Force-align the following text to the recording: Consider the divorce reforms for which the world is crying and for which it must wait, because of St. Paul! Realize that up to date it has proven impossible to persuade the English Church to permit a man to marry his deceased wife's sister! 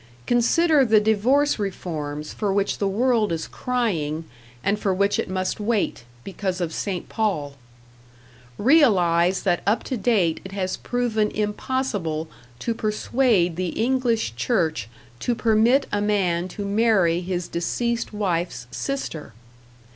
Consider 0.25 0.83
the 0.83 0.99
divorce 0.99 1.59
reforms 1.59 2.33
for 2.33 2.51
which 2.51 2.79
the 2.79 2.87
world 2.87 3.31
is 3.31 3.45
crying 3.45 4.25
and 4.63 4.79
for 4.79 4.91
which 4.95 5.19
it 5.19 5.29
must 5.29 5.59
wait, 5.59 6.05
because 6.23 6.59
of 6.59 6.73
St. 6.73 7.07
Paul! 7.07 7.53
Realize 8.57 9.43
that 9.43 9.61
up 9.67 9.83
to 9.83 9.97
date 9.97 10.39
it 10.43 10.53
has 10.53 10.75
proven 10.75 11.29
impossible 11.29 12.27
to 12.57 12.73
persuade 12.73 13.57
the 13.57 13.79
English 13.79 14.35
Church 14.35 14.89
to 15.19 15.35
permit 15.35 15.85
a 15.91 16.01
man 16.01 16.47
to 16.47 16.65
marry 16.65 17.21
his 17.21 17.47
deceased 17.47 18.11
wife's 18.11 18.65
sister! 18.71 19.33